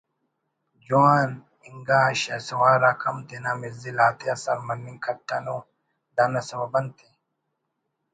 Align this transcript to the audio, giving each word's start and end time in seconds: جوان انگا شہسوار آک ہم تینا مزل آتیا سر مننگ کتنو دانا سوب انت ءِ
جوان 0.85 1.29
انگا 1.67 2.01
شہسوار 2.21 2.81
آک 2.89 3.01
ہم 3.07 3.17
تینا 3.27 3.51
مزل 3.59 3.97
آتیا 4.07 4.35
سر 4.43 4.57
مننگ 4.67 4.99
کتنو 5.03 5.57
دانا 6.15 6.41
سوب 6.49 6.73
انت 6.79 6.97
ءِ 7.07 7.09